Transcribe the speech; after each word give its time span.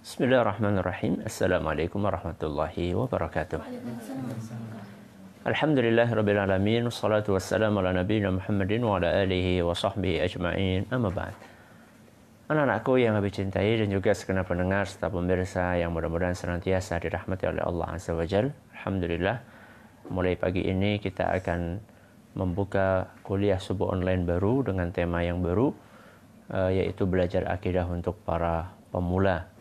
Bismillahirrahmanirrahim. 0.00 1.20
Assalamualaikum 1.28 2.00
warahmatullahi 2.00 2.96
wabarakatuh. 2.96 3.60
Alhamdulillah 5.44 6.08
rabbil 6.08 6.40
alamin 6.40 6.88
wassalatu 6.88 7.36
wassalamu 7.36 7.84
ala 7.84 8.00
nabiyina 8.00 8.32
Muhammadin 8.32 8.80
wa 8.80 8.96
ala 8.96 9.12
alihi 9.12 9.60
wa 9.60 9.76
sahbihi 9.76 10.24
ajma'in. 10.24 10.88
Amma 10.88 11.12
ba'd. 11.12 11.36
Anak-anakku 12.48 12.96
yang 12.96 13.12
habis 13.12 13.36
cintai 13.36 13.76
dan 13.76 13.92
juga 13.92 14.16
segenap 14.16 14.48
pendengar 14.48 14.88
serta 14.88 15.12
pemirsa 15.12 15.76
yang 15.76 15.92
mudah-mudahan 15.92 16.32
senantiasa 16.32 16.96
dirahmati 16.96 17.52
oleh 17.52 17.60
Allah 17.60 17.92
Azza 17.92 18.16
wa 18.16 18.24
Jal. 18.24 18.56
Alhamdulillah, 18.80 19.36
mulai 20.08 20.32
pagi 20.40 20.64
ini 20.64 20.96
kita 20.96 21.28
akan 21.28 21.76
membuka 22.40 23.12
kuliah 23.20 23.60
subuh 23.60 23.92
online 23.92 24.24
baru 24.24 24.64
dengan 24.64 24.96
tema 24.96 25.20
yang 25.20 25.44
baru, 25.44 25.68
uh, 26.56 26.72
yaitu 26.72 27.04
belajar 27.04 27.44
akidah 27.52 27.84
untuk 27.84 28.16
para 28.24 28.72
pemula 28.88 29.59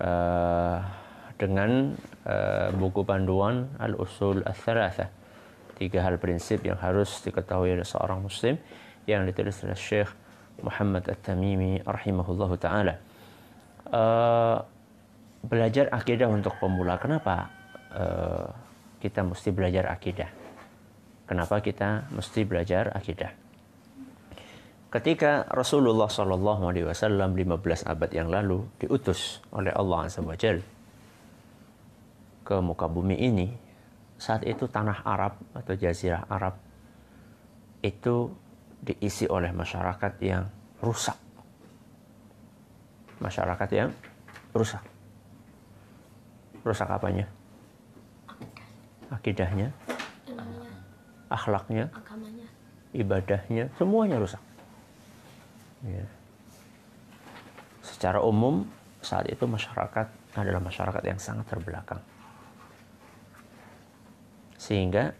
uh, 0.00 0.78
dengan 1.36 1.92
uh, 2.24 2.68
buku 2.72 3.04
panduan 3.04 3.68
Al-Usul 3.76 4.40
Al-Thalatha. 4.44 5.12
Tiga 5.76 6.00
hal 6.08 6.16
prinsip 6.16 6.64
yang 6.64 6.80
harus 6.80 7.20
diketahui 7.20 7.76
oleh 7.76 7.84
seorang 7.84 8.24
muslim 8.24 8.56
yang 9.04 9.28
ditulis 9.28 9.60
oleh 9.60 9.76
Syekh 9.76 10.08
Muhammad 10.64 11.04
At-Tamimi 11.04 11.84
rahimahullah 11.84 12.50
taala. 12.56 12.94
Uh, 13.86 14.58
belajar 15.44 15.92
akidah 15.92 16.32
untuk 16.32 16.56
pemula. 16.56 16.96
Kenapa 16.96 17.52
uh, 17.92 18.48
kita 18.98 19.20
mesti 19.20 19.52
belajar 19.52 19.92
akidah? 19.92 20.32
Kenapa 21.28 21.60
kita 21.60 22.08
mesti 22.08 22.40
belajar 22.48 22.96
akidah? 22.96 23.45
Ketika 24.86 25.50
Rasulullah 25.50 26.06
Shallallahu 26.06 26.70
Alaihi 26.70 26.86
Wasallam 26.86 27.34
15 27.34 27.90
abad 27.90 28.10
yang 28.14 28.30
lalu 28.30 28.62
diutus 28.78 29.42
oleh 29.50 29.74
Allah 29.74 30.06
Azza 30.06 30.22
wa 30.22 30.38
Jal 30.38 30.62
ke 32.46 32.56
muka 32.62 32.86
bumi 32.86 33.18
ini, 33.18 33.50
saat 34.14 34.46
itu 34.46 34.70
tanah 34.70 35.02
Arab 35.02 35.42
atau 35.58 35.74
Jazirah 35.74 36.30
Arab 36.30 36.54
itu 37.82 38.30
diisi 38.78 39.26
oleh 39.26 39.50
masyarakat 39.50 40.12
yang 40.22 40.46
rusak. 40.78 41.18
Masyarakat 43.18 43.68
yang 43.74 43.90
rusak. 44.54 44.86
Rusak 46.62 46.86
apanya? 46.86 47.26
Akidahnya, 49.10 49.74
akhlaknya, 51.26 51.90
ibadahnya, 52.94 53.70
semuanya 53.74 54.22
rusak. 54.22 54.42
Ya. 55.86 56.06
Secara 57.86 58.18
umum 58.18 58.66
saat 58.98 59.30
itu 59.30 59.46
masyarakat 59.46 60.06
adalah 60.34 60.58
masyarakat 60.58 61.02
yang 61.06 61.22
sangat 61.22 61.46
terbelakang. 61.46 62.02
Sehingga 64.58 65.14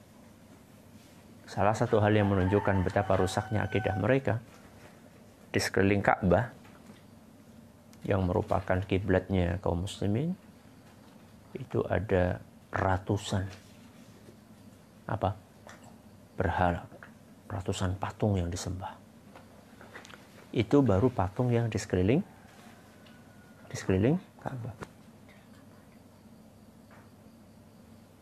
salah 1.46 1.72
satu 1.78 2.02
hal 2.02 2.10
yang 2.10 2.26
menunjukkan 2.26 2.82
betapa 2.82 3.14
rusaknya 3.14 3.62
akidah 3.62 3.94
mereka 3.94 4.42
di 5.54 5.62
sekeliling 5.62 6.02
Ka'bah 6.02 6.50
yang 8.02 8.26
merupakan 8.26 8.82
kiblatnya 8.82 9.62
kaum 9.62 9.86
muslimin 9.86 10.34
itu 11.54 11.80
ada 11.86 12.42
ratusan 12.74 13.46
apa 15.06 15.38
berhala 16.34 16.84
ratusan 17.46 17.94
patung 17.96 18.36
yang 18.36 18.50
disembah 18.50 19.05
itu 20.54 20.82
baru 20.82 21.10
patung 21.10 21.50
yang 21.50 21.66
di 21.66 21.78
sekeliling 21.78 22.22
di 23.66 23.76
sekeliling 23.76 24.16
Ka'bah. 24.42 24.74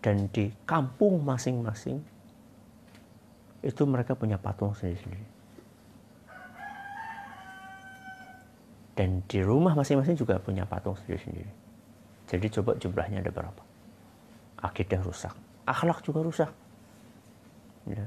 Dan 0.04 0.28
di 0.28 0.52
kampung 0.68 1.24
masing-masing 1.24 1.96
itu 3.64 3.82
mereka 3.88 4.12
punya 4.12 4.36
patung 4.36 4.76
sendiri-sendiri. 4.76 5.26
Dan 8.94 9.24
di 9.24 9.40
rumah 9.40 9.72
masing-masing 9.72 10.14
juga 10.14 10.36
punya 10.36 10.68
patung 10.68 10.94
sendiri-sendiri. 11.00 11.48
Jadi 12.28 12.46
coba 12.60 12.76
jumlahnya 12.76 13.24
ada 13.24 13.32
berapa? 13.32 13.62
Akidah 14.60 15.00
rusak, 15.00 15.32
akhlak 15.64 16.04
juga 16.04 16.20
rusak. 16.20 16.50
Ya. 17.88 18.06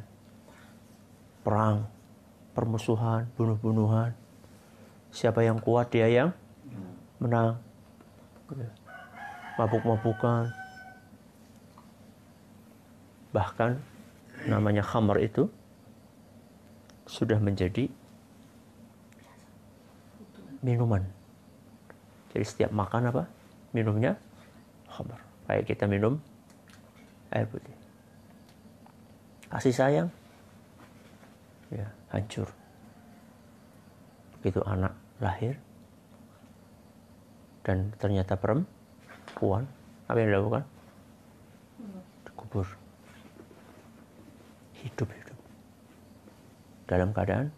Perang, 1.41 1.85
permusuhan, 2.57 3.29
bunuh-bunuhan. 3.37 4.17
Siapa 5.13 5.45
yang 5.45 5.61
kuat 5.61 5.93
dia 5.93 6.09
yang 6.09 6.33
menang. 7.21 7.61
Mabuk-mabukan. 9.61 10.49
Bahkan 13.29 13.77
namanya 14.49 14.81
khamar 14.81 15.21
itu 15.21 15.45
sudah 17.05 17.37
menjadi 17.37 17.93
minuman. 20.65 21.05
Jadi 22.33 22.41
setiap 22.41 22.73
makan 22.73 23.13
apa? 23.13 23.29
Minumnya 23.69 24.17
khamar. 24.89 25.21
Kayak 25.45 25.69
kita 25.69 25.85
minum 25.85 26.17
air 27.29 27.45
putih. 27.45 27.77
Kasih 29.53 29.77
sayang 29.77 30.09
ya 31.71 31.87
hancur. 32.13 32.47
Begitu 34.39 34.63
anak 34.63 34.93
lahir 35.19 35.59
dan 37.65 37.91
ternyata 37.99 38.39
perempuan 38.39 39.67
apa 40.07 40.17
yang 40.21 40.29
dilakukan? 40.31 40.63
Dikubur. 42.23 42.67
Hidup 44.79 45.09
hidup. 45.11 45.39
Dalam 46.87 47.11
keadaan 47.11 47.51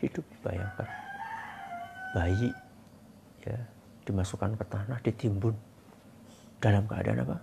hidup 0.00 0.24
bayangkan 0.40 0.88
bayi 2.16 2.50
ya 3.44 3.58
dimasukkan 4.08 4.56
ke 4.56 4.64
tanah 4.64 4.98
ditimbun. 5.04 5.52
Dalam 6.60 6.88
keadaan 6.88 7.24
apa? 7.28 7.36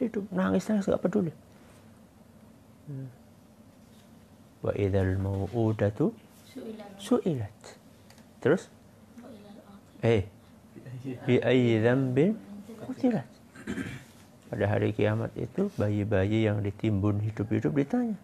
Hidup. 0.00 0.24
Nangis 0.32 0.64
nangis 0.68 0.88
nggak 0.88 1.04
peduli. 1.04 1.32
Hmm 2.88 3.21
wa 4.62 4.72
idzal 4.78 5.18
mau'udatu 5.18 6.14
su'ilat. 6.98 7.58
Terus? 8.38 8.70
Eh 10.02 10.26
bi 11.26 11.42
ayyi 11.42 11.82
dzambin 11.82 12.38
qutilat. 12.86 13.26
Pada 14.48 14.64
hari 14.68 14.94
kiamat 14.94 15.34
itu 15.34 15.70
bayi-bayi 15.74 16.46
yang 16.46 16.62
ditimbun 16.62 17.18
hidup-hidup 17.24 17.72
ditanya 17.74 18.18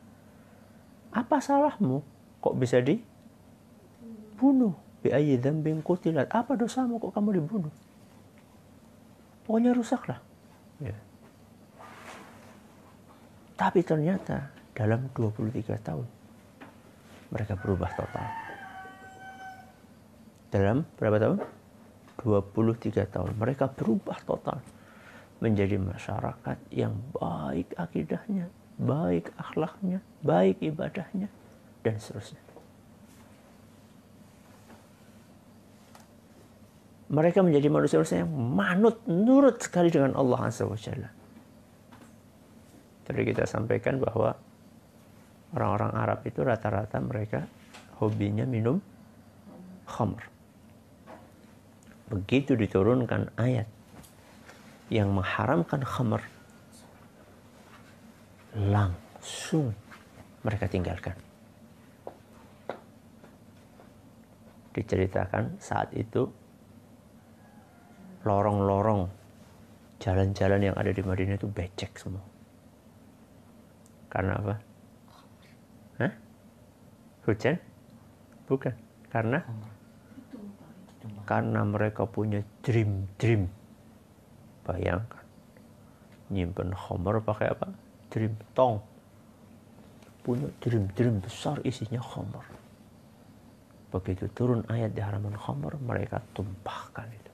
apa 1.12 1.41
salahmu? 1.41 2.04
Kok 2.38 2.54
bisa 2.60 2.78
dibunuh? 2.84 4.75
Bi 5.03 5.10
ayyi 5.10 5.41
dzambin 5.41 5.82
qutilat. 5.82 6.28
Apa 6.31 6.54
dosamu 6.54 7.00
kok 7.00 7.10
kamu 7.16 7.43
dibunuh? 7.43 7.72
Pokoknya 9.48 9.72
rusaklah. 9.72 10.21
Ya. 10.78 10.94
tapi 13.59 13.82
ternyata 13.82 14.54
dalam 14.71 15.10
23 15.10 15.50
tahun 15.82 16.06
mereka 17.28 17.55
berubah 17.61 17.91
total. 17.93 18.27
Dalam 20.49 20.89
berapa 20.97 21.16
tahun? 21.21 21.39
23 22.25 23.05
tahun. 23.05 23.31
Mereka 23.37 23.77
berubah 23.77 24.19
total 24.25 24.59
menjadi 25.39 25.78
masyarakat 25.78 26.59
yang 26.75 26.98
baik 27.15 27.77
akidahnya, 27.78 28.51
baik 28.80 29.30
akhlaknya, 29.39 30.03
baik 30.25 30.59
ibadahnya, 30.59 31.30
dan 31.86 31.95
seterusnya. 32.01 32.42
Mereka 37.09 37.41
menjadi 37.41 37.72
manusia-manusia 37.72 38.21
yang 38.21 38.33
manut, 38.33 39.01
nurut 39.09 39.57
sekali 39.65 39.89
dengan 39.89 40.13
Allah 40.13 40.53
Azza 40.53 40.69
wa 40.69 40.77
Jalla. 40.77 41.09
Tadi 43.09 43.25
kita 43.25 43.48
sampaikan 43.48 43.97
bahwa 43.97 44.36
orang-orang 45.56 45.92
Arab 45.97 46.21
itu 46.28 46.41
rata-rata 46.45 47.00
mereka 47.00 47.48
hobinya 48.00 48.45
minum 48.45 48.80
khamr. 49.89 50.22
Begitu 52.09 52.56
diturunkan 52.56 53.36
ayat 53.36 53.68
yang 54.89 55.12
mengharamkan 55.12 55.84
khamr, 55.84 56.24
langsung 58.56 59.77
mereka 60.41 60.65
tinggalkan. 60.68 61.16
Diceritakan 64.72 65.60
saat 65.60 65.92
itu 65.92 66.30
lorong-lorong 68.24 69.10
jalan-jalan 69.98 70.71
yang 70.71 70.77
ada 70.78 70.94
di 70.94 71.03
Madinah 71.03 71.36
itu 71.36 71.51
becek 71.51 71.92
semua. 71.98 72.24
Karena 74.09 74.39
apa? 74.39 74.67
Hujan? 77.26 77.56
Bukan. 78.47 78.74
Karena 79.09 79.41
karena 81.28 81.60
mereka 81.60 82.09
punya 82.09 82.41
dream-dream. 82.65 83.53
Bayangkan, 84.65 85.24
nyimpen 86.32 86.72
homer 86.72 87.20
pakai 87.20 87.53
apa? 87.53 87.68
Dream 88.09 88.32
tong. 88.56 88.80
Punya 90.24 90.48
dream-dream 90.60 91.20
besar 91.20 91.60
isinya 91.65 92.00
homer. 92.00 92.44
Begitu 93.88 94.28
turun 94.32 94.65
ayat 94.68 94.92
di 94.92 95.00
halaman 95.00 95.36
homer, 95.36 95.76
mereka 95.80 96.20
tumpahkan 96.36 97.09
itu. 97.12 97.32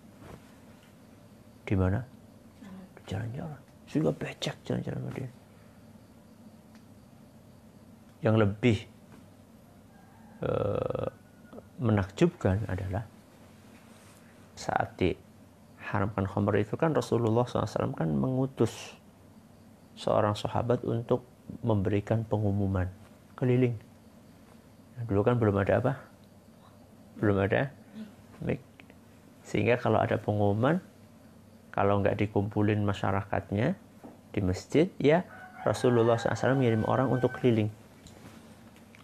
Di 1.66 1.74
mana? 1.74 2.02
Jalan-jalan. 3.06 3.60
Sehingga 3.90 4.10
becek 4.14 4.58
jalan-jalan 4.66 5.02
Madinah. 5.06 5.34
Yang 8.22 8.36
lebih 8.42 8.78
uh, 10.42 11.06
menakjubkan 11.78 12.66
adalah 12.66 13.06
saat 14.54 14.94
diharamkan 14.98 16.26
khamr 16.26 16.62
itu 16.62 16.78
kan 16.78 16.94
Rasulullah 16.94 17.46
SAW 17.46 17.94
kan 17.98 18.10
mengutus 18.14 18.94
seorang 19.94 20.34
sahabat 20.34 20.82
untuk 20.86 21.26
memberikan 21.62 22.22
pengumuman 22.26 22.86
keliling. 23.34 23.74
Nah, 24.94 25.02
dulu 25.06 25.20
kan 25.26 25.34
belum 25.38 25.56
ada 25.58 25.82
apa? 25.82 25.92
Belum 27.18 27.38
ada. 27.42 27.70
Sehingga 29.44 29.76
kalau 29.76 30.00
ada 30.00 30.16
pengumuman, 30.16 30.80
kalau 31.68 32.00
nggak 32.00 32.16
dikumpulin 32.16 32.80
masyarakatnya 32.80 33.76
di 34.32 34.40
masjid, 34.40 34.88
ya 34.96 35.22
Rasulullah 35.62 36.16
SAW 36.16 36.58
mengirim 36.58 36.82
orang 36.88 37.12
untuk 37.12 37.36
keliling. 37.38 37.68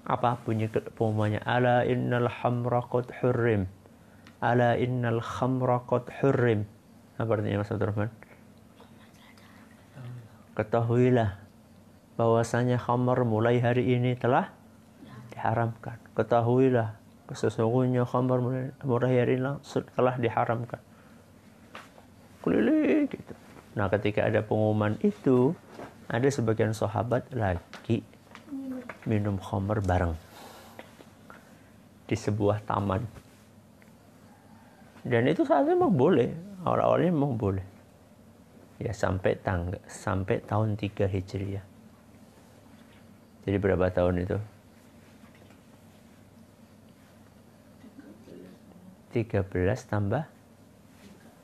Apa 0.08 0.40
bunyi 0.42 0.68
pengumumannya? 0.70 1.44
Ala 1.44 1.84
innal 1.84 2.28
hamra 2.28 2.80
qad 2.86 3.12
hurrim 3.20 3.68
Ala 4.40 4.72
innal 4.80 5.20
khamra 5.20 5.84
qad 5.84 6.08
hurrim. 6.24 6.64
Apa 7.20 7.36
artinya 7.36 7.60
Mas 7.60 7.68
Abdurrahman? 7.68 8.08
Ketahuilah 10.56 11.36
bahwasanya 12.16 12.80
khamar 12.80 13.20
mulai 13.28 13.60
hari 13.60 13.92
ini 13.92 14.16
telah 14.16 14.48
diharamkan. 15.28 16.00
Ketahuilah 16.16 16.96
sesungguhnya 17.36 18.08
khamar 18.08 18.40
mulai 18.40 19.12
hari 19.20 19.36
ini 19.36 19.60
telah 19.92 20.16
diharamkan. 20.16 20.80
Keliling 22.40 23.12
gitu. 23.12 23.36
Nah, 23.76 23.92
ketika 23.92 24.24
ada 24.24 24.40
pengumuman 24.40 24.96
itu, 25.04 25.52
ada 26.08 26.26
sebagian 26.32 26.72
sahabat 26.72 27.28
lagi 27.36 28.00
minum 29.08 29.40
khamar 29.40 29.80
bareng. 29.80 30.14
Di 32.04 32.16
sebuah 32.18 32.64
taman. 32.66 33.04
Dan 35.06 35.30
itu 35.30 35.46
saat 35.46 35.64
itu 35.64 35.72
memang 35.72 35.94
boleh. 35.94 36.28
Awal-awalnya 36.66 37.08
memang 37.14 37.38
boleh. 37.38 37.64
Ya 38.80 38.92
sampai 38.96 39.36
tangga 39.40 39.80
sampai 39.88 40.40
tahun 40.44 40.76
3 40.76 41.08
Hijriah. 41.08 41.64
Jadi 43.44 43.56
berapa 43.56 43.88
tahun 43.92 44.24
itu? 44.24 44.38
13 49.10 49.90
tambah 49.90 50.24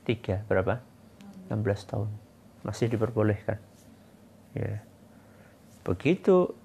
3 0.07 0.47
berapa? 0.47 0.79
16 1.49 1.89
tahun. 1.89 2.09
Masih 2.63 2.87
diperbolehkan. 2.87 3.59
Ya. 4.55 4.81
Begitu 5.83 6.55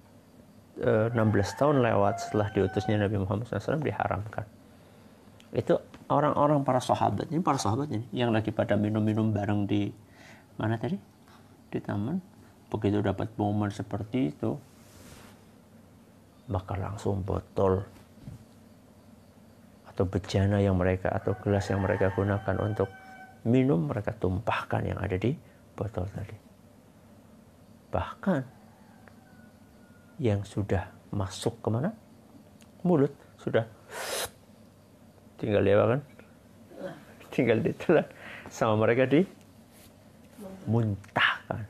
16 0.81 1.13
eh, 1.13 1.45
tahun 1.61 1.85
lewat 1.85 2.15
setelah 2.29 2.49
diutusnya 2.49 2.97
Nabi 2.97 3.21
Muhammad 3.21 3.45
SAW 3.45 3.85
diharamkan. 3.85 4.49
Itu 5.53 5.77
orang-orang 6.09 6.65
para 6.65 6.81
sahabat 6.81 7.29
ini 7.29 7.45
para 7.45 7.61
sahabat 7.61 7.93
ini 7.93 8.09
yang 8.17 8.33
lagi 8.33 8.49
pada 8.49 8.73
minum-minum 8.81 9.37
bareng 9.37 9.69
di 9.69 9.93
mana 10.57 10.81
tadi? 10.81 10.97
Di 11.69 11.79
taman. 11.81 12.17
Begitu 12.73 13.05
dapat 13.05 13.29
momen 13.37 13.69
seperti 13.69 14.33
itu 14.33 14.57
maka 16.51 16.75
langsung 16.75 17.23
botol 17.23 17.81
atau 19.93 20.05
bejana 20.09 20.59
yang 20.59 20.77
mereka 20.81 21.13
atau 21.13 21.37
gelas 21.41 21.69
yang 21.69 21.85
mereka 21.85 22.13
gunakan 22.17 22.57
untuk 22.65 22.89
minum 23.45 23.93
mereka 23.93 24.17
tumpahkan 24.17 24.89
yang 24.89 24.99
ada 24.99 25.17
di 25.21 25.37
botol 25.77 26.09
tadi. 26.09 26.37
Bahkan 27.93 28.62
yang 30.19 30.45
sudah 30.45 30.89
masuk 31.13 31.61
ke 31.61 31.69
mana? 31.73 31.93
Mulut 32.83 33.13
sudah. 33.39 33.65
Tinggal 35.39 35.63
dia 35.63 35.77
kan? 35.79 36.01
Tinggal 37.33 37.59
ditelan 37.65 38.07
sama 38.53 38.77
mereka 38.77 39.09
di? 39.09 39.25
Muntahkan. 40.69 41.65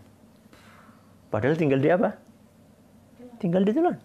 Padahal 1.31 1.57
tinggal 1.57 1.81
di 1.81 1.89
apa? 1.89 2.11
Tinggal 3.39 3.63
ditelan 3.67 3.97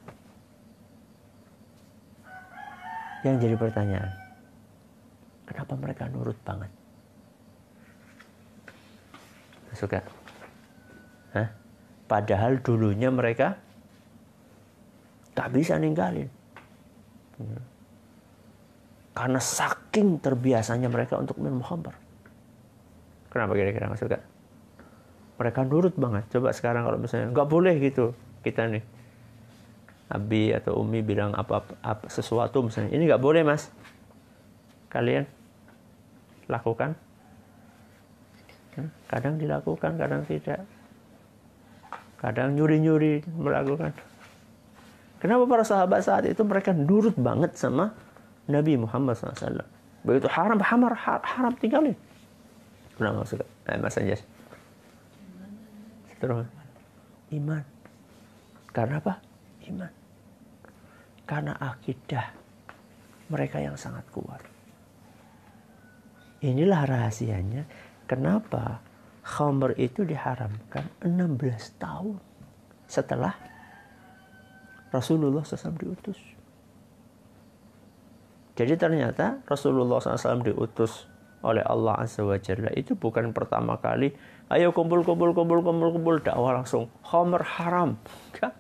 yang 3.26 3.44
jadi 3.44 3.60
pertanyaan 3.60 4.12
kenapa 5.44 5.74
mereka 5.76 6.08
nurut 6.08 6.38
banget? 6.48 6.72
Suka? 9.76 10.02
Hah? 11.36 11.50
padahal 12.08 12.64
dulunya 12.64 13.12
mereka 13.12 13.60
tak 15.38 15.54
bisa 15.54 15.78
ninggalin. 15.78 16.26
Karena 19.14 19.38
saking 19.38 20.18
terbiasanya 20.18 20.90
mereka 20.90 21.22
untuk 21.22 21.38
minum 21.38 21.62
khamr. 21.62 21.94
Kenapa 23.30 23.54
kira-kira 23.54 23.86
Mas 23.86 24.02
Suka? 24.02 24.18
Mereka 25.38 25.62
nurut 25.70 25.94
banget. 25.94 26.26
Coba 26.34 26.50
sekarang 26.58 26.90
kalau 26.90 26.98
misalnya 26.98 27.30
nggak 27.30 27.50
boleh 27.50 27.78
gitu 27.78 28.18
kita 28.42 28.66
nih. 28.66 28.82
Abi 30.08 30.56
atau 30.56 30.82
Umi 30.82 31.06
bilang 31.06 31.36
apa, 31.38 31.62
apa 31.84 32.10
sesuatu 32.10 32.66
misalnya 32.66 32.96
ini 32.98 33.06
nggak 33.06 33.22
boleh 33.22 33.46
mas. 33.46 33.70
Kalian 34.90 35.28
lakukan. 36.50 36.98
Kadang 39.12 39.38
dilakukan, 39.38 40.00
kadang 40.00 40.24
tidak. 40.26 40.64
Kadang 42.18 42.58
nyuri-nyuri 42.58 43.22
melakukan. 43.36 43.94
Kenapa 45.18 45.50
para 45.50 45.66
sahabat 45.66 46.06
saat 46.06 46.30
itu 46.30 46.42
mereka 46.46 46.72
nurut 46.74 47.18
banget 47.18 47.58
sama 47.58 47.94
Nabi 48.46 48.78
Muhammad 48.78 49.18
SAW. 49.18 49.66
Begitu 50.06 50.30
haram, 50.30 50.62
haram, 50.62 50.94
haram 50.96 51.54
tinggalin. 51.58 51.98
Kenapa 52.96 53.26
maksudnya? 53.26 53.48
Eh, 53.70 53.78
Mas 53.82 53.98
Anjas. 53.98 54.22
Terus. 56.18 56.48
Iman. 57.34 57.62
Karena 58.72 59.02
apa? 59.02 59.20
Iman. 59.68 59.92
Karena 61.28 61.54
akidah 61.60 62.32
mereka 63.28 63.60
yang 63.60 63.76
sangat 63.76 64.08
kuat. 64.16 64.40
Inilah 66.40 66.86
rahasianya 66.88 67.66
kenapa 68.08 68.80
khamr 69.26 69.76
itu 69.76 70.08
diharamkan 70.08 70.88
16 71.04 71.82
tahun 71.82 72.18
setelah 72.88 73.36
Rasulullah 74.92 75.44
SAW 75.44 75.76
diutus. 75.76 76.20
Jadi 78.58 78.74
ternyata 78.74 79.44
Rasulullah 79.46 80.02
SAW 80.02 80.42
diutus 80.42 81.06
oleh 81.46 81.62
Allah 81.62 82.02
Azza 82.02 82.26
wa 82.26 82.40
Jalla 82.42 82.74
itu 82.74 82.98
bukan 82.98 83.30
pertama 83.30 83.78
kali. 83.78 84.10
Ayo 84.50 84.74
kumpul 84.74 85.06
kumpul 85.06 85.36
kumpul 85.38 85.62
kumpul 85.62 85.90
kumpul 85.94 86.16
dakwah 86.24 86.58
langsung. 86.58 86.90
Homer 87.06 87.44
haram. 87.44 88.00
Enggak. 88.34 88.56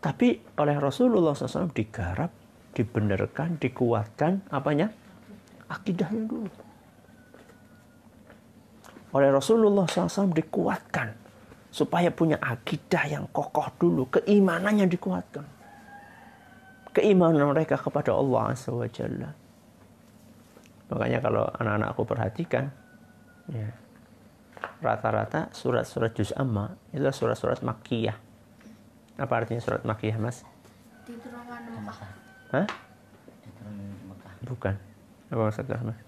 tapi 0.00 0.40
oleh 0.56 0.80
Rasulullah 0.80 1.36
SAW 1.36 1.76
digarap 1.76 2.32
dibenarkan 2.72 3.60
dikuatkan 3.60 4.48
apanya? 4.48 4.88
Akidahnya 5.68 6.24
dulu. 6.24 6.48
Oleh 9.12 9.28
Rasulullah 9.28 9.84
SAW 9.84 10.32
dikuatkan 10.32 11.19
supaya 11.70 12.10
punya 12.10 12.36
akidah 12.42 13.06
yang 13.06 13.24
kokoh 13.30 13.70
dulu 13.78 14.10
keimanannya 14.10 14.90
dikuatkan 14.90 15.60
keimanan 16.90 17.50
mereka 17.50 17.78
kepada 17.78 18.14
Allah 18.14 18.54
Jalla. 18.90 19.30
Makanya 20.90 21.18
kalau 21.22 21.46
anak-anakku 21.46 22.02
perhatikan, 22.02 22.66
ya, 23.46 23.70
rata-rata 24.82 25.54
surat-surat 25.54 26.10
juz 26.18 26.34
amma 26.34 26.74
itu 26.90 27.06
surat-surat 27.14 27.62
makiyah. 27.62 28.18
Apa 29.14 29.44
artinya 29.44 29.62
surat 29.62 29.86
makiyah, 29.86 30.18
Mas? 30.18 30.42
Diturunkan 31.06 31.62
Mekah. 31.78 32.10
Hah? 32.58 32.66
Diturunkan 33.46 34.10
Mekah. 34.10 34.32
Bukan. 34.50 34.74
Apa 35.30 35.40
maksudnya, 35.46 35.78
Mas? 35.78 35.98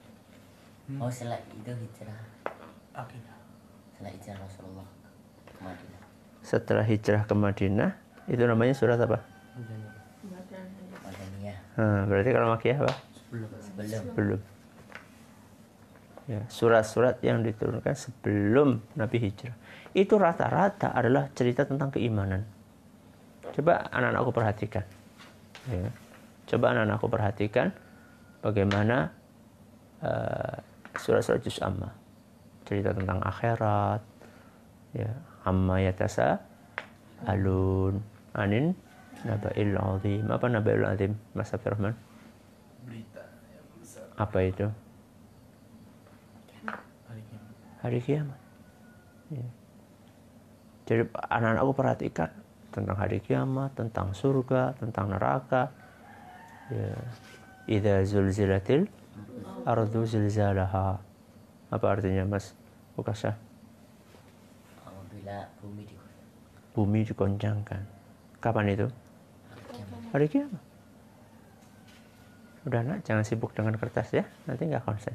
Oh, 0.99 1.07
setelah 1.07 1.39
itu 1.47 1.71
hijrah. 1.71 2.19
Akidah. 2.91 3.37
Setelah 3.95 4.11
hijrah 4.19 4.37
Rasulullah. 4.43 5.02
Setelah 6.43 6.83
hijrah 6.83 7.23
ke 7.25 7.35
Madinah, 7.39 7.95
itu 8.27 8.43
namanya 8.43 8.75
surat 8.75 8.99
apa? 8.99 9.23
Madaniyah. 11.03 11.59
Nah, 11.79 12.03
berarti 12.07 12.31
kalau 12.35 12.49
makiyah 12.51 12.79
apa? 12.83 12.95
Sebelum. 13.15 13.49
Sebelum. 13.63 14.03
Belum. 14.19 14.41
Ya, 16.31 16.41
surat-surat 16.47 17.19
yang 17.27 17.43
diturunkan 17.43 17.99
sebelum 17.99 18.79
Nabi 18.95 19.19
hijrah. 19.19 19.59
Itu 19.91 20.17
rata-rata 20.17 20.95
adalah 20.95 21.27
cerita 21.35 21.67
tentang 21.67 21.91
keimanan. 21.91 22.47
Coba 23.53 23.91
anak-anakku 23.91 24.31
perhatikan. 24.31 24.85
Ya. 25.67 25.91
Coba 26.47 26.73
anak-anakku 26.73 27.07
perhatikan 27.11 27.75
bagaimana 28.41 29.13
uh, 30.01 30.57
surat-surat 30.97 31.43
juz 31.43 31.59
amma. 31.59 31.91
Cerita 32.65 32.95
tentang 32.95 33.19
akhirat. 33.21 34.01
Ya, 34.93 35.13
amma 35.43 35.83
yatasa 35.83 36.39
alun 37.27 38.03
anin 38.35 38.75
nabail 39.23 39.75
azim. 39.79 40.25
Apa 40.27 40.47
nabail 40.51 40.83
azim, 40.87 41.13
Mas 41.35 41.55
Abdurrahman? 41.55 41.95
berita 42.83 43.23
yang 43.55 43.67
besar 43.79 44.05
Apa 44.19 44.39
itu? 44.43 44.67
hari 47.07 47.23
kiamat. 47.31 47.55
hari 47.83 47.99
kiamat. 48.03 48.41
Ya. 49.31 49.47
Jadi 50.83 51.03
anak-anakku 51.15 51.73
perhatikan 51.79 52.31
tentang 52.75 52.97
hari 52.99 53.19
kiamat, 53.23 53.71
tentang 53.79 54.11
surga, 54.11 54.75
tentang 54.83 55.15
neraka. 55.15 55.71
Ya. 56.73 56.99
Idza 57.71 58.03
zulzilatil 58.03 58.91
ardu 59.63 60.03
zilzalaha. 60.03 60.99
Apa 61.71 61.87
artinya, 61.87 62.27
Mas? 62.27 62.59
Bukasa. 62.99 63.39
Apabila 65.23 65.47
bumi 65.63 65.83
di 65.87 65.95
Bumi 66.75 67.01
digoncangkan. 67.07 67.83
Kapan 68.43 68.75
itu? 68.75 68.91
hari 68.91 69.63
kiamat. 69.71 70.01
Hari 70.11 70.27
kiamat. 70.27 70.63
Udah 72.67 72.81
nak, 72.83 72.99
jangan 73.07 73.23
sibuk 73.23 73.55
dengan 73.55 73.79
kertas 73.79 74.11
ya, 74.11 74.27
nanti 74.51 74.67
nggak 74.67 74.83
konsen. 74.83 75.15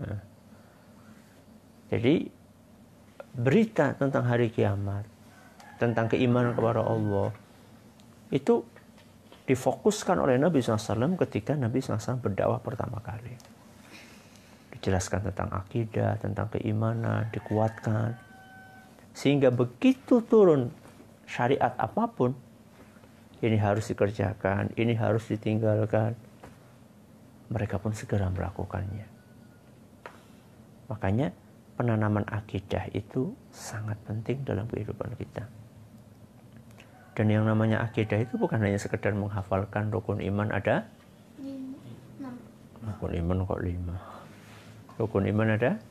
Nah. 0.00 0.22
Jadi 1.92 2.24
berita 3.36 3.92
tentang 4.00 4.24
hari 4.24 4.48
kiamat, 4.48 5.04
tentang 5.76 6.08
keimanan 6.08 6.56
kepada 6.56 6.80
Allah, 6.80 7.28
itu 8.32 8.64
difokuskan 9.44 10.24
oleh 10.24 10.40
Nabi 10.40 10.64
SAW 10.64 11.20
ketika 11.28 11.52
Nabi 11.52 11.84
SAW 11.84 12.16
berdakwah 12.16 12.64
pertama 12.64 13.04
kali. 13.04 13.36
Dijelaskan 14.72 15.20
tentang 15.32 15.52
akidah, 15.52 16.16
tentang 16.16 16.48
keimanan, 16.48 17.28
dikuatkan. 17.28 18.27
Sehingga 19.18 19.50
begitu 19.50 20.22
turun 20.22 20.70
syariat 21.26 21.74
apa 21.74 22.06
pun, 22.06 22.38
ini 23.42 23.58
harus 23.58 23.90
dikerjakan, 23.90 24.70
ini 24.78 24.94
harus 24.94 25.26
ditinggalkan. 25.26 26.14
Mereka 27.50 27.82
pun 27.82 27.90
segera 27.98 28.30
melakukannya. 28.30 29.10
Makanya 30.86 31.34
penanaman 31.74 32.22
akidah 32.30 32.86
itu 32.94 33.34
sangat 33.50 33.98
penting 34.06 34.46
dalam 34.46 34.70
kehidupan 34.70 35.18
kita. 35.18 35.50
Dan 37.18 37.34
yang 37.34 37.42
namanya 37.42 37.82
akidah 37.82 38.22
itu 38.22 38.38
bukan 38.38 38.62
hanya 38.62 38.78
sekedar 38.78 39.10
menghafalkan 39.18 39.90
rukun 39.90 40.22
iman 40.22 40.54
ada 40.54 40.86
rukun 42.78 43.12
iman 43.18 43.42
kok 43.42 43.58
lima 43.58 43.96
rukun 45.02 45.26
iman 45.26 45.48
ada 45.58 45.82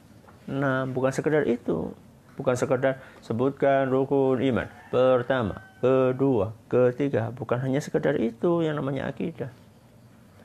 enam 0.48 0.96
bukan 0.96 1.12
sekedar 1.12 1.44
itu 1.44 1.92
bukan 2.38 2.54
sekedar 2.54 3.02
sebutkan 3.26 3.90
rukun 3.90 4.38
iman. 4.40 4.70
Pertama 4.94 5.66
kedua 5.82 6.54
ketiga 6.70 7.34
bukan 7.34 7.58
hanya 7.66 7.82
sekedar 7.82 8.16
itu 8.22 8.62
yang 8.62 8.78
namanya 8.78 9.10
akidah. 9.10 9.50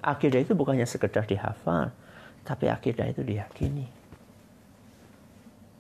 Akidah 0.03 0.41
itu 0.41 0.57
bukannya 0.57 0.89
sekedar 0.89 1.29
dihafal 1.29 1.93
tapi 2.43 2.67
akidah 2.67 3.07
itu 3.07 3.23
diyakini. 3.23 3.87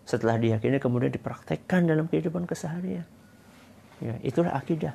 Setelah 0.06 0.36
diyakini 0.36 0.76
kemudian 0.78 1.10
dipraktekkan 1.10 1.88
dalam 1.88 2.06
kehidupan 2.06 2.44
keseharian. 2.44 3.08
Ya 3.98 4.14
itulah 4.20 4.52
akidah. 4.52 4.94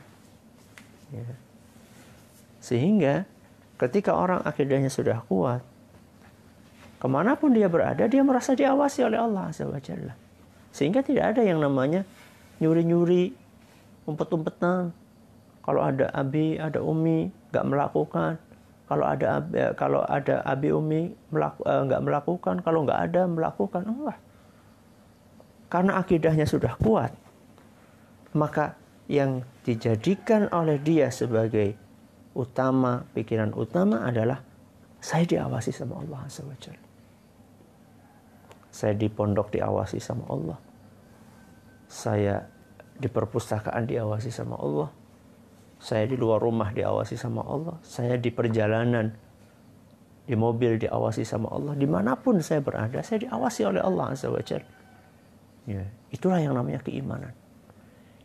Ya. 1.08 1.24
sehingga 2.60 3.24
ketika 3.80 4.12
orang 4.12 4.44
akidahnya 4.44 4.92
sudah 4.92 5.24
kuat 5.32 5.64
ke 7.00 7.08
mana 7.08 7.40
pun 7.40 7.56
dia 7.56 7.72
berada 7.72 8.04
dia 8.12 8.20
merasa 8.28 8.52
diawasi 8.58 9.08
oleh 9.08 9.16
Allah 9.16 9.48
Azza 9.48 9.64
wa 9.64 9.80
Jalla. 9.80 10.27
Sehingga 10.78 11.02
tidak 11.02 11.34
ada 11.34 11.42
yang 11.42 11.58
namanya 11.58 12.06
nyuri-nyuri 12.62 13.34
umpet-umpetan. 14.06 14.94
Kalau 15.66 15.82
ada 15.82 16.14
abi 16.14 16.62
ada 16.62 16.78
umi 16.80 17.34
nggak 17.50 17.66
melakukan. 17.66 18.38
Kalau 18.88 19.04
ada 19.04 19.42
abi, 19.42 19.52
eh, 19.58 19.74
kalau 19.76 20.06
ada 20.06 20.46
abi 20.46 20.70
umi 20.70 21.12
melaku, 21.34 21.66
eh, 21.66 21.82
nggak 21.90 22.02
melakukan. 22.06 22.56
Kalau 22.62 22.86
nggak 22.86 23.02
ada 23.10 23.22
melakukan. 23.26 23.82
Enggak. 23.84 24.20
Karena 25.68 26.00
akidahnya 26.00 26.48
sudah 26.48 26.78
kuat 26.80 27.12
maka 28.38 28.78
yang 29.10 29.42
dijadikan 29.66 30.46
oleh 30.54 30.78
dia 30.78 31.10
sebagai 31.10 31.74
utama 32.38 33.08
pikiran 33.18 33.50
utama 33.58 34.06
adalah 34.06 34.46
saya 35.02 35.26
diawasi 35.26 35.74
sama 35.74 35.98
Allah. 36.04 36.28
Saya 38.70 38.94
di 38.94 39.10
pondok 39.10 39.50
diawasi 39.58 39.98
sama 39.98 40.30
Allah. 40.30 40.58
Saya 41.88 42.44
di 42.98 43.08
perpustakaan 43.08 43.88
diawasi 43.88 44.30
sama 44.30 44.60
Allah. 44.60 44.90
Saya 45.78 46.10
di 46.10 46.18
luar 46.18 46.42
rumah 46.42 46.74
diawasi 46.74 47.16
sama 47.16 47.46
Allah. 47.46 47.78
Saya 47.86 48.18
di 48.18 48.30
perjalanan 48.34 49.14
di 50.28 50.36
mobil 50.36 50.76
diawasi 50.76 51.24
sama 51.24 51.48
Allah. 51.54 51.74
Di 51.80 51.88
mana 51.88 52.20
pun 52.20 52.44
saya 52.44 52.60
berada, 52.60 53.00
saya 53.00 53.24
diawasi 53.24 53.62
oleh 53.64 53.82
Allah 53.82 54.12
Azza 54.12 54.28
wa 54.28 54.44
Jalla. 54.44 54.76
Ya, 55.68 55.84
itulah 56.12 56.40
yang 56.40 56.56
namanya 56.56 56.84
keimanan. 56.84 57.32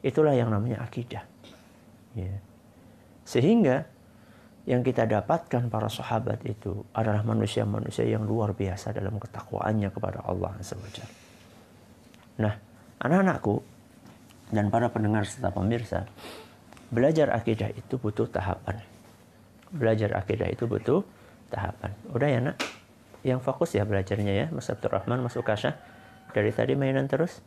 Itulah 0.02 0.34
yang 0.34 0.50
namanya 0.50 0.82
akidah. 0.82 1.22
Ya. 2.18 2.42
Sehingga 3.22 3.86
yang 4.66 4.86
kita 4.86 5.06
dapatkan 5.10 5.66
para 5.70 5.90
sahabat 5.90 6.42
itu 6.46 6.86
adalah 6.94 7.26
manusia-manusia 7.26 8.06
yang 8.06 8.22
luar 8.22 8.54
biasa 8.54 8.94
dalam 8.94 9.18
ketakwaannya 9.18 9.90
kepada 9.90 10.22
Allah 10.22 10.54
SWT. 10.62 11.02
Nah, 12.38 12.54
anak-anakku 13.02 13.60
dan 14.54 14.70
para 14.70 14.88
pendengar 14.94 15.26
serta 15.26 15.50
pemirsa, 15.50 16.06
belajar 16.94 17.34
akidah 17.34 17.74
itu 17.74 17.98
butuh 17.98 18.30
tahapan. 18.30 18.78
Belajar 19.74 20.14
akidah 20.14 20.46
itu 20.46 20.70
butuh 20.70 21.02
tahapan. 21.50 21.90
Udah 22.14 22.28
ya 22.30 22.38
nak? 22.40 22.56
Yang 23.26 23.40
fokus 23.42 23.74
ya 23.74 23.82
belajarnya 23.82 24.32
ya, 24.34 24.46
Mas 24.54 24.70
Abdurrahman, 24.70 25.22
Mas 25.22 25.34
Ukasha. 25.34 25.78
Dari 26.32 26.50
tadi 26.54 26.78
mainan 26.78 27.10
terus? 27.10 27.42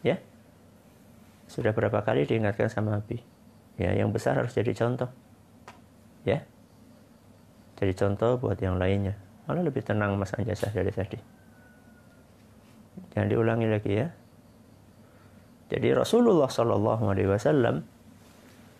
Ya? 0.00 0.22
Sudah 1.46 1.70
berapa 1.70 2.02
kali 2.02 2.26
diingatkan 2.26 2.66
sama 2.70 2.98
Abi? 2.98 3.22
Ya, 3.76 3.92
yang 3.92 4.10
besar 4.10 4.40
harus 4.40 4.56
jadi 4.56 4.72
contoh. 4.72 5.08
Ya. 6.26 6.42
Jadi 7.76 7.92
contoh 7.92 8.40
buat 8.40 8.58
yang 8.58 8.80
lainnya. 8.80 9.14
Malah 9.46 9.62
lebih 9.62 9.84
tenang 9.84 10.18
Mas 10.18 10.34
Anjasah 10.34 10.72
dari 10.74 10.90
tadi. 10.90 11.18
Jangan 13.14 13.28
diulangi 13.30 13.68
lagi 13.68 13.92
ya. 13.94 14.08
Jadi 15.66 15.88
Rasulullah 15.90 16.46
Shallallahu 16.46 17.10
Alaihi 17.10 17.30
Wasallam 17.30 17.82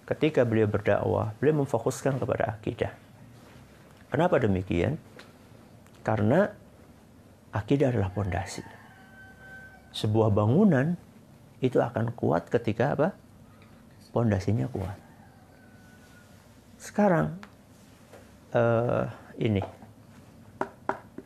ketika 0.07 0.47
beliau 0.47 0.71
berdakwah, 0.71 1.35
beliau 1.43 1.66
memfokuskan 1.66 2.23
kepada 2.23 2.55
akidah. 2.55 2.95
Kenapa 4.07 4.38
demikian? 4.38 4.95
Karena 6.07 6.47
akidah 7.50 7.90
adalah 7.90 8.14
pondasi. 8.14 8.62
Sebuah 9.90 10.31
bangunan 10.31 10.95
itu 11.59 11.83
akan 11.83 12.14
kuat 12.14 12.47
ketika 12.47 12.95
apa? 12.95 13.09
Pondasinya 14.14 14.71
kuat. 14.71 14.97
Sekarang 16.78 17.37
uh, 18.55 19.11
ini 19.37 19.61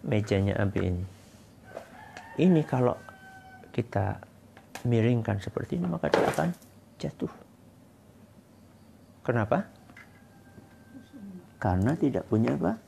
mejanya 0.00 0.56
Abi 0.58 0.80
ini. 0.88 1.04
Ini 2.40 2.64
kalau 2.64 2.96
kita 3.70 4.29
miringkan 4.84 5.40
seperti 5.40 5.76
ini 5.76 5.86
maka 5.88 6.08
dia 6.08 6.24
akan 6.24 6.48
jatuh. 7.00 7.32
Kenapa? 9.20 9.68
Karena 11.60 11.92
tidak 11.92 12.24
punya 12.28 12.56
apa? 12.56 12.80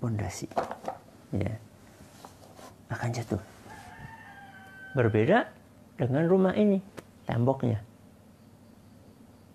Pondasi. 0.00 0.48
Ya. 1.36 1.60
Akan 2.88 3.12
jatuh. 3.12 3.40
Berbeda 4.96 5.44
dengan 6.00 6.24
rumah 6.24 6.56
ini, 6.56 6.80
temboknya. 7.28 7.84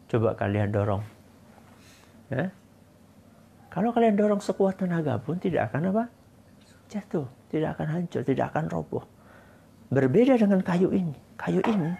Coba 0.05 0.37
kalian 0.37 0.69
dorong. 0.69 1.01
Ya. 2.29 2.53
Kalau 3.71 3.95
kalian 3.95 4.19
dorong 4.19 4.43
sekuat 4.43 4.77
tenaga 4.77 5.17
pun 5.17 5.39
tidak 5.39 5.71
akan 5.71 5.95
apa? 5.95 6.03
Jatuh, 6.91 7.25
tidak 7.47 7.79
akan 7.79 7.87
hancur, 7.87 8.21
tidak 8.21 8.51
akan 8.51 8.67
roboh. 8.67 9.07
Berbeda 9.91 10.39
dengan 10.39 10.63
kayu 10.63 10.87
ini. 10.95 11.11
Kayu 11.35 11.59
ini, 11.67 11.91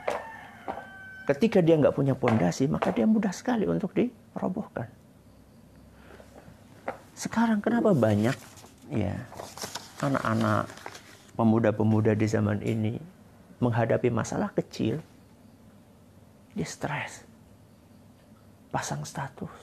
ketika 1.28 1.60
dia 1.60 1.76
nggak 1.76 1.92
punya 1.92 2.16
pondasi, 2.16 2.72
maka 2.72 2.96
dia 2.96 3.04
mudah 3.04 3.36
sekali 3.36 3.68
untuk 3.68 3.92
dirobohkan. 3.92 4.88
Sekarang 7.12 7.60
kenapa 7.60 7.92
banyak 7.92 8.34
ya 8.90 9.16
anak-anak 10.02 10.66
pemuda-pemuda 11.36 12.18
di 12.18 12.28
zaman 12.28 12.60
ini 12.64 12.96
menghadapi 13.62 14.10
masalah 14.10 14.50
kecil 14.52 15.00
dia 16.52 16.68
stres 16.68 17.24
pasang 18.74 19.08
status 19.08 19.54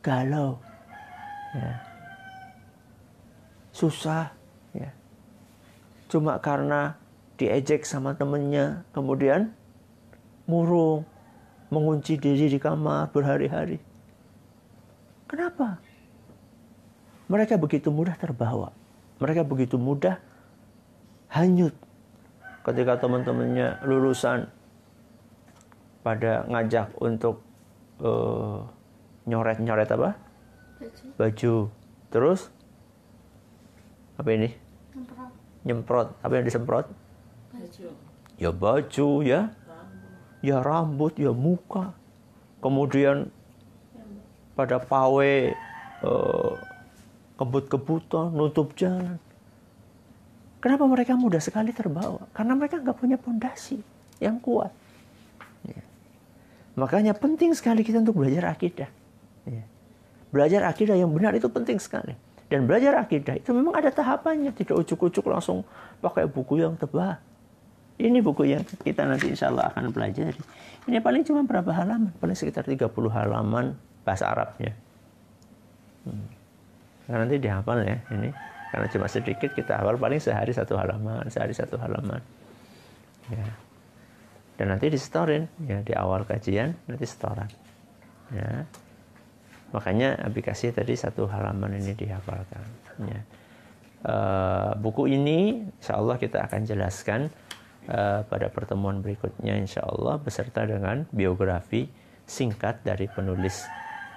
galau 0.00 0.56
ya 1.52 1.72
susah 3.76 4.32
ya 4.72 4.88
cuma 6.08 6.40
karena 6.40 6.96
diejek 7.42 7.82
sama 7.82 8.14
temennya 8.14 8.86
kemudian 8.94 9.50
murung 10.46 11.02
mengunci 11.74 12.14
diri 12.14 12.46
di 12.46 12.62
kamar 12.62 13.10
berhari-hari. 13.10 13.82
Kenapa? 15.26 15.82
Mereka 17.26 17.58
begitu 17.58 17.88
mudah 17.88 18.14
terbawa. 18.14 18.70
Mereka 19.18 19.42
begitu 19.42 19.80
mudah 19.80 20.20
hanyut 21.32 21.72
ketika 22.62 23.00
teman-temannya 23.00 23.80
lulusan 23.88 24.46
pada 26.04 26.44
ngajak 26.46 26.92
untuk 27.00 27.40
uh, 28.04 28.68
nyoret-nyoret 29.26 29.88
apa? 29.88 30.14
Baju. 30.78 31.04
Baju. 31.16 31.54
Terus? 32.12 32.40
Apa 34.20 34.28
ini? 34.36 34.52
Nyemprot. 34.92 35.30
Nyemprot. 35.64 36.08
Apa 36.20 36.32
yang 36.36 36.44
disemprot 36.44 36.86
ya 38.42 38.50
baju 38.50 39.08
ya. 39.22 39.54
Ya 40.42 40.58
rambut 40.58 41.14
ya 41.14 41.30
muka. 41.30 41.94
Kemudian 42.58 43.30
pada 44.58 44.82
pawe 44.82 45.54
eh, 46.02 46.52
kebut-kebutan 47.38 48.34
nutup 48.34 48.74
jalan. 48.74 49.18
Kenapa 50.62 50.86
mereka 50.86 51.18
mudah 51.18 51.42
sekali 51.42 51.74
terbawa? 51.74 52.26
Karena 52.34 52.54
mereka 52.54 52.78
nggak 52.78 52.98
punya 52.98 53.18
pondasi 53.18 53.82
yang 54.22 54.38
kuat. 54.38 54.70
Ya. 55.62 55.82
makanya 56.74 57.14
penting 57.14 57.54
sekali 57.54 57.86
kita 57.86 58.02
untuk 58.02 58.18
belajar 58.18 58.50
akidah. 58.50 58.90
Ya. 59.46 59.62
belajar 60.34 60.66
akidah 60.66 60.94
yang 60.98 61.10
benar 61.10 61.34
itu 61.34 61.46
penting 61.50 61.78
sekali. 61.78 62.14
Dan 62.50 62.66
belajar 62.66 62.98
akidah 62.98 63.38
itu 63.38 63.50
memang 63.54 63.78
ada 63.78 63.90
tahapannya. 63.90 64.54
Tidak 64.54 64.74
ujuk-ujuk 64.74 65.26
langsung 65.26 65.66
pakai 66.02 66.26
buku 66.26 66.62
yang 66.62 66.74
tebal 66.78 67.18
ini 68.00 68.18
buku 68.24 68.48
yang 68.48 68.64
kita 68.64 69.04
nanti 69.04 69.32
insya 69.32 69.52
Allah 69.52 69.68
akan 69.72 69.92
pelajari. 69.92 70.40
Ini 70.88 70.98
paling 71.04 71.22
cuma 71.28 71.44
berapa 71.44 71.68
halaman? 71.70 72.10
Paling 72.16 72.36
sekitar 72.36 72.64
30 72.64 72.88
halaman 73.12 73.76
bahasa 74.02 74.32
Arabnya. 74.32 74.72
Hmm. 76.08 76.26
Karena 77.06 77.18
nanti 77.28 77.36
dihafal 77.38 77.78
ya 77.84 77.98
ini. 78.14 78.30
Karena 78.72 78.86
cuma 78.88 79.04
sedikit 79.04 79.52
kita 79.52 79.84
hafal 79.84 80.00
paling 80.00 80.16
sehari 80.16 80.56
satu 80.56 80.80
halaman, 80.80 81.28
sehari 81.28 81.52
satu 81.52 81.76
halaman. 81.76 82.24
Ya. 83.28 83.44
Dan 84.56 84.72
nanti 84.72 84.88
disetorin 84.88 85.44
ya 85.68 85.84
di 85.84 85.92
awal 85.92 86.24
kajian 86.24 86.72
nanti 86.88 87.04
setoran. 87.04 87.52
Ya. 88.32 88.64
Makanya 89.76 90.16
aplikasi 90.24 90.72
tadi 90.72 90.96
satu 90.96 91.28
halaman 91.28 91.76
ini 91.76 91.92
dihafalkan. 91.92 92.64
Ya. 93.04 93.20
Eh, 94.02 94.70
buku 94.82 95.06
ini 95.06 95.62
insya 95.78 95.94
Allah 96.00 96.18
kita 96.18 96.42
akan 96.42 96.66
jelaskan 96.66 97.30
eh, 97.88 98.20
pada 98.26 98.46
pertemuan 98.52 99.02
berikutnya 99.02 99.58
insya 99.58 99.82
Allah 99.86 100.18
beserta 100.18 100.66
dengan 100.66 101.06
biografi 101.10 101.86
singkat 102.26 102.82
dari 102.86 103.06
penulis 103.10 103.66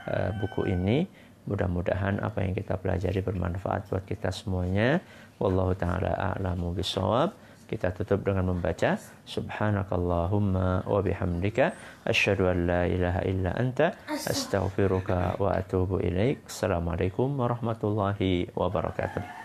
eh, 0.10 0.32
buku 0.38 0.70
ini. 0.70 1.06
Mudah-mudahan 1.46 2.26
apa 2.26 2.42
yang 2.42 2.58
kita 2.58 2.74
pelajari 2.82 3.22
bermanfaat 3.22 3.86
buat 3.94 4.02
kita 4.10 4.34
semuanya. 4.34 4.98
Wallahu 5.38 5.78
taala 5.78 6.18
a'lamu 6.34 6.74
bisawab 6.74 7.38
kita 7.66 7.94
tutup 7.94 8.22
dengan 8.22 8.54
membaca 8.54 8.98
subhanakallahumma 9.26 10.86
wa 10.86 11.02
bihamdika 11.02 11.74
asyhadu 12.06 12.50
an 12.50 12.58
la 12.70 12.82
ilaha 12.86 13.22
illa 13.26 13.52
anta 13.58 13.98
astaghfiruka 14.10 15.42
wa 15.42 15.54
atubu 15.58 16.02
ilaik. 16.02 16.46
Assalamualaikum 16.46 17.34
warahmatullahi 17.34 18.54
wabarakatuh 18.54 19.45